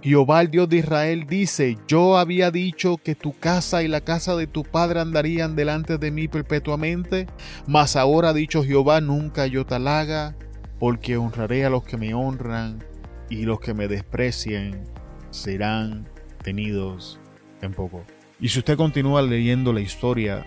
Jehová 0.00 0.40
el 0.40 0.50
Dios 0.50 0.70
de 0.70 0.78
Israel 0.78 1.26
dice, 1.28 1.76
yo 1.86 2.16
había 2.16 2.50
dicho 2.50 2.96
que 2.96 3.14
tu 3.14 3.38
casa 3.38 3.82
y 3.82 3.88
la 3.88 4.00
casa 4.00 4.36
de 4.36 4.46
tu 4.46 4.62
padre 4.62 5.00
andarían 5.00 5.54
delante 5.54 5.98
de 5.98 6.10
mí 6.10 6.28
perpetuamente, 6.28 7.26
mas 7.66 7.96
ahora 7.96 8.30
ha 8.30 8.32
dicho 8.32 8.64
Jehová, 8.64 9.02
nunca 9.02 9.46
yo 9.46 9.66
te 9.66 9.74
haga, 9.74 10.34
porque 10.78 11.18
honraré 11.18 11.66
a 11.66 11.70
los 11.70 11.82
que 11.84 11.98
me 11.98 12.14
honran 12.14 12.82
y 13.28 13.42
los 13.42 13.60
que 13.60 13.74
me 13.74 13.86
desprecien 13.86 14.84
serán 15.30 16.08
tenidos 16.42 17.19
en 17.62 17.72
poco. 17.72 18.04
Y 18.40 18.48
si 18.48 18.58
usted 18.58 18.76
continúa 18.76 19.22
leyendo 19.22 19.72
la 19.72 19.80
historia 19.80 20.46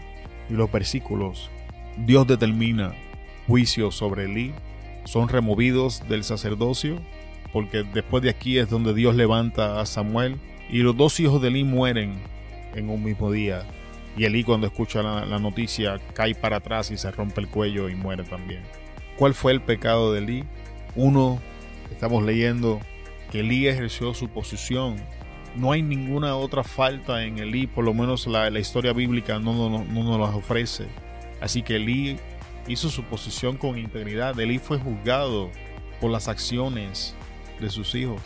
y 0.50 0.53
los 0.53 0.72
versículos, 0.72 1.50
Dios 1.98 2.25
determina 2.25 2.96
juicios 3.48 3.96
sobre 3.96 4.25
Elí, 4.25 4.53
son 5.05 5.29
removidos 5.29 6.08
del 6.08 6.24
sacerdocio, 6.24 7.01
porque 7.51 7.84
después 7.84 8.24
de 8.24 8.29
aquí 8.29 8.58
es 8.58 8.70
donde 8.70 8.93
Dios 8.93 9.15
levanta 9.15 9.79
a 9.79 9.86
Samuel, 9.86 10.39
y 10.70 10.79
los 10.79 10.98
dos 10.98 11.20
hijos 11.20 11.41
de 11.41 11.50
Elí 11.50 11.63
mueren 11.63 12.15
en 12.74 12.89
un 12.89 13.03
mismo 13.03 13.32
día. 13.32 13.63
Y 14.17 14.25
Elí 14.25 14.43
cuando 14.43 14.67
escucha 14.67 15.03
la, 15.03 15.25
la 15.25 15.39
noticia 15.39 16.00
cae 16.13 16.34
para 16.34 16.58
atrás 16.58 16.89
y 16.89 16.98
se 16.98 17.12
rompe 17.12 17.41
el 17.41 17.48
cuello 17.48 17.89
y 17.89 17.96
muere 17.96 18.24
también. 18.24 18.63
¿Cuál 19.17 19.34
fue 19.34 19.51
el 19.51 19.62
pecado 19.62 20.13
de 20.13 20.20
Elí? 20.20 20.43
Uno, 20.96 21.39
estamos 21.91 22.24
leyendo 22.24 22.79
que 23.32 23.41
Elí 23.41 23.67
ejerció 23.67 24.13
su 24.13 24.29
posición 24.29 24.96
no 25.55 25.72
hay 25.72 25.81
ninguna 25.81 26.36
otra 26.36 26.63
falta 26.63 27.24
en 27.24 27.38
Elí, 27.39 27.67
por 27.67 27.86
lo 27.86 27.93
menos 27.93 28.25
la, 28.27 28.50
historia 28.60 28.93
bíblica 28.93 29.39
no, 29.39 29.53
no, 29.53 29.83
no, 29.83 30.03
nos 30.03 30.19
las 30.19 30.36
ofrece. 30.36 30.88
Así 31.41 31.61
que 31.61 31.75
Elí 31.75 32.18
hizo 32.68 32.89
su 32.89 33.03
posición 33.03 33.57
con 33.57 33.77
integridad. 33.77 34.39
Elí 34.39 34.57
fue 34.57 34.79
juzgado 34.79 35.51
por 36.01 36.11
las 36.11 36.27
acciones 36.27 37.16
de 37.59 37.70
sus 37.70 37.94
hijos. 37.96 38.22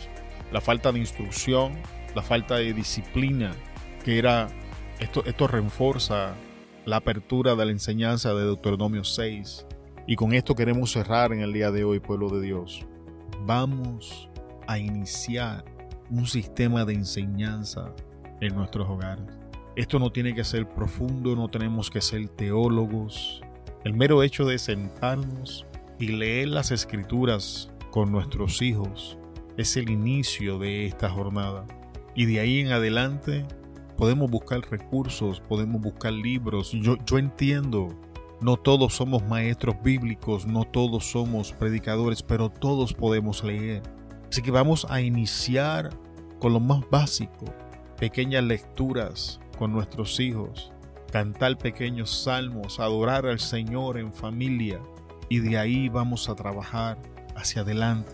La 0.52 0.60
falta 0.60 0.92
de 0.92 1.00
instrucción, 1.00 1.72
la 2.14 2.22
falta 2.22 2.56
de 2.56 2.72
disciplina, 2.72 3.54
que 4.04 4.18
era, 4.18 4.48
esto, 4.98 5.22
esto 5.26 5.46
reforza 5.46 6.34
la 6.86 6.96
apertura 6.96 7.54
de 7.54 7.66
la 7.66 7.72
enseñanza 7.72 8.32
de 8.32 8.44
Deuteronomio 8.44 9.04
6. 9.04 9.66
Y 10.06 10.16
con 10.16 10.32
esto 10.32 10.54
queremos 10.54 10.92
cerrar 10.92 11.32
en 11.34 11.40
el 11.40 11.52
día 11.52 11.70
de 11.70 11.84
hoy, 11.84 12.00
pueblo 12.00 12.30
de 12.30 12.40
Dios. 12.40 12.86
Vamos 13.44 14.30
a 14.66 14.78
iniciar 14.78 15.77
un 16.10 16.26
sistema 16.26 16.84
de 16.84 16.94
enseñanza 16.94 17.92
en 18.40 18.54
nuestros 18.54 18.88
hogares. 18.88 19.24
Esto 19.76 19.98
no 19.98 20.10
tiene 20.10 20.34
que 20.34 20.44
ser 20.44 20.68
profundo, 20.68 21.36
no 21.36 21.48
tenemos 21.48 21.90
que 21.90 22.00
ser 22.00 22.28
teólogos. 22.28 23.40
El 23.84 23.94
mero 23.94 24.22
hecho 24.22 24.44
de 24.44 24.58
sentarnos 24.58 25.66
y 25.98 26.08
leer 26.08 26.48
las 26.48 26.70
escrituras 26.70 27.70
con 27.90 28.10
nuestros 28.10 28.60
hijos 28.60 29.18
es 29.56 29.76
el 29.76 29.90
inicio 29.90 30.58
de 30.58 30.86
esta 30.86 31.08
jornada. 31.08 31.64
Y 32.14 32.26
de 32.26 32.40
ahí 32.40 32.60
en 32.60 32.72
adelante 32.72 33.46
podemos 33.96 34.30
buscar 34.30 34.60
recursos, 34.70 35.40
podemos 35.40 35.80
buscar 35.80 36.12
libros. 36.12 36.72
Yo, 36.72 36.96
yo 37.06 37.18
entiendo, 37.18 37.88
no 38.40 38.56
todos 38.56 38.94
somos 38.94 39.24
maestros 39.24 39.76
bíblicos, 39.82 40.46
no 40.46 40.64
todos 40.64 41.10
somos 41.10 41.52
predicadores, 41.52 42.22
pero 42.22 42.48
todos 42.48 42.94
podemos 42.94 43.42
leer. 43.42 43.82
Así 44.30 44.42
que 44.42 44.50
vamos 44.50 44.86
a 44.90 45.00
iniciar 45.00 45.90
con 46.38 46.52
lo 46.52 46.60
más 46.60 46.82
básico, 46.90 47.46
pequeñas 47.98 48.44
lecturas 48.44 49.40
con 49.58 49.72
nuestros 49.72 50.20
hijos, 50.20 50.70
cantar 51.10 51.56
pequeños 51.56 52.22
salmos, 52.24 52.78
adorar 52.78 53.26
al 53.26 53.40
Señor 53.40 53.98
en 53.98 54.12
familia 54.12 54.80
y 55.28 55.40
de 55.40 55.58
ahí 55.58 55.88
vamos 55.88 56.28
a 56.28 56.34
trabajar 56.34 56.98
hacia 57.36 57.62
adelante. 57.62 58.12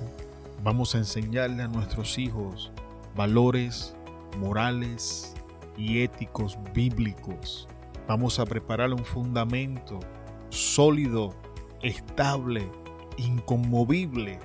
Vamos 0.63 0.95
a 0.95 0.99
enseñarle 0.99 1.65
a 1.65 1.69
nuestros 1.69 2.17
hijos 2.19 2.71
valores 3.17 3.95
morales 4.39 5.35
y 5.77 6.03
éticos 6.03 6.57
bíblicos. 6.73 7.69
Vamos 8.07 8.39
a 8.39 8.47
preparar 8.47 8.93
un 8.93 9.05
fundamento 9.05 9.99
sólido, 10.51 11.35
estable, 11.83 12.71
inconmovible 13.17 14.39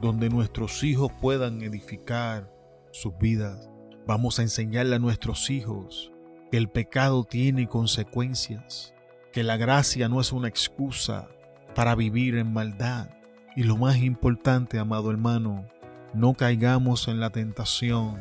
donde 0.00 0.28
nuestros 0.28 0.82
hijos 0.84 1.10
puedan 1.20 1.62
edificar 1.62 2.50
sus 2.90 3.16
vidas. 3.18 3.68
Vamos 4.06 4.38
a 4.38 4.42
enseñarle 4.42 4.96
a 4.96 5.00
nuestros 5.00 5.50
hijos 5.50 6.12
que 6.50 6.56
el 6.56 6.68
pecado 6.68 7.24
tiene 7.24 7.68
consecuencias, 7.68 8.94
que 9.32 9.42
la 9.42 9.56
gracia 9.56 10.08
no 10.08 10.20
es 10.20 10.32
una 10.32 10.48
excusa 10.48 11.28
para 11.74 11.94
vivir 11.94 12.36
en 12.36 12.52
maldad. 12.52 13.10
Y 13.56 13.64
lo 13.64 13.76
más 13.76 13.96
importante, 13.98 14.78
amado 14.78 15.10
hermano, 15.10 15.66
no 16.14 16.34
caigamos 16.34 17.08
en 17.08 17.20
la 17.20 17.30
tentación 17.30 18.16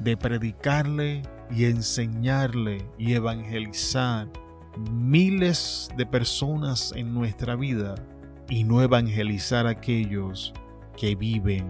de 0.00 0.16
predicarle 0.16 1.22
y 1.50 1.64
enseñarle 1.64 2.86
y 2.98 3.14
evangelizar 3.14 4.28
miles 4.90 5.88
de 5.96 6.06
personas 6.06 6.92
en 6.96 7.14
nuestra 7.14 7.56
vida 7.56 7.94
y 8.48 8.64
no 8.64 8.82
evangelizar 8.82 9.66
a 9.66 9.70
aquellos 9.70 10.52
que 10.96 11.14
viven 11.14 11.66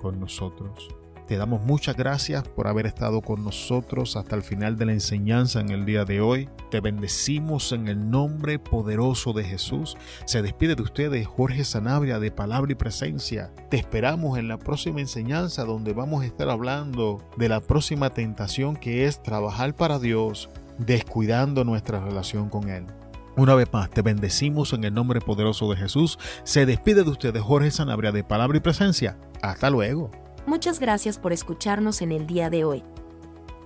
con 0.00 0.18
nosotros. 0.20 0.88
Te 1.30 1.36
damos 1.36 1.62
muchas 1.62 1.96
gracias 1.96 2.42
por 2.42 2.66
haber 2.66 2.86
estado 2.86 3.22
con 3.22 3.44
nosotros 3.44 4.16
hasta 4.16 4.34
el 4.34 4.42
final 4.42 4.76
de 4.76 4.86
la 4.86 4.94
enseñanza 4.94 5.60
en 5.60 5.70
el 5.70 5.86
día 5.86 6.04
de 6.04 6.20
hoy. 6.20 6.48
Te 6.72 6.80
bendecimos 6.80 7.70
en 7.70 7.86
el 7.86 8.10
nombre 8.10 8.58
poderoso 8.58 9.32
de 9.32 9.44
Jesús. 9.44 9.96
Se 10.24 10.42
despide 10.42 10.74
de 10.74 10.82
ustedes 10.82 11.28
Jorge 11.28 11.62
Sanabria 11.62 12.18
de 12.18 12.32
Palabra 12.32 12.72
y 12.72 12.74
Presencia. 12.74 13.52
Te 13.70 13.76
esperamos 13.76 14.40
en 14.40 14.48
la 14.48 14.58
próxima 14.58 14.98
enseñanza 14.98 15.64
donde 15.64 15.92
vamos 15.92 16.24
a 16.24 16.26
estar 16.26 16.50
hablando 16.50 17.22
de 17.36 17.48
la 17.48 17.60
próxima 17.60 18.10
tentación 18.10 18.74
que 18.74 19.04
es 19.04 19.22
trabajar 19.22 19.76
para 19.76 20.00
Dios 20.00 20.50
descuidando 20.78 21.62
nuestra 21.62 22.00
relación 22.00 22.48
con 22.48 22.68
Él. 22.70 22.86
Una 23.36 23.54
vez 23.54 23.72
más, 23.72 23.90
te 23.90 24.02
bendecimos 24.02 24.72
en 24.72 24.84
el 24.84 24.94
nombre 24.94 25.20
poderoso 25.20 25.70
de 25.70 25.76
Jesús. 25.76 26.18
Se 26.44 26.66
despide 26.66 27.04
de 27.04 27.10
ustedes 27.10 27.42
Jorge 27.42 27.70
Sanabria 27.70 28.12
de 28.12 28.24
Palabra 28.24 28.58
y 28.58 28.60
Presencia. 28.60 29.16
Hasta 29.42 29.70
luego. 29.70 30.10
Muchas 30.46 30.80
gracias 30.80 31.18
por 31.18 31.32
escucharnos 31.32 32.02
en 32.02 32.12
el 32.12 32.26
día 32.26 32.50
de 32.50 32.64
hoy. 32.64 32.82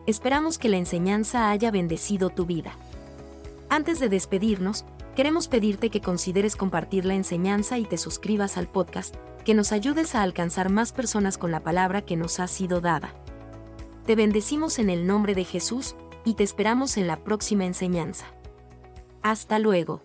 Esperamos 0.07 0.59
que 0.59 0.69
la 0.69 0.77
enseñanza 0.77 1.51
haya 1.51 1.71
bendecido 1.71 2.29
tu 2.29 2.45
vida. 2.45 2.77
Antes 3.71 4.01
de 4.01 4.09
despedirnos, 4.09 4.85
queremos 5.17 5.49
pedirte 5.49 5.89
que 5.89 6.03
consideres 6.03 6.57
compartir 6.57 7.07
la 7.07 7.15
enseñanza 7.15 7.79
y 7.79 7.85
te 7.85 7.97
suscribas 7.97 8.59
al 8.59 8.69
podcast, 8.69 9.15
que 9.45 9.55
nos 9.55 9.73
ayudes 9.73 10.15
a 10.15 10.23
alcanzar 10.23 10.71
más 10.71 10.93
personas 10.93 11.39
con 11.39 11.51
la 11.51 11.61
palabra 11.61 12.03
que 12.03 12.17
nos 12.17 12.39
ha 12.39 12.49
sido 12.49 12.81
dada. 12.81 13.15
Te 14.07 14.15
bendecimos 14.15 14.79
en 14.79 14.91
el 14.91 15.07
nombre 15.07 15.35
de 15.35 15.45
Jesús 15.45 15.97
y 16.25 16.35
te 16.35 16.45
esperamos 16.45 16.99
en 16.99 17.07
la 17.07 17.25
próxima 17.25 17.65
enseñanza. 17.65 18.27
Hasta 19.25 19.59
luego. 19.59 20.04